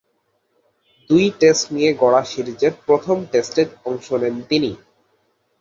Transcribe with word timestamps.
দুই 1.09 1.25
টেস্ট 1.39 1.65
নিয়ে 1.75 1.91
গড়া 2.01 2.21
সিরিজের 2.25 2.73
প্রথম 2.85 3.17
টেস্টে 3.31 3.63
অংশ 3.89 4.07
নেন 4.21 4.35
তিনি। 4.49 4.71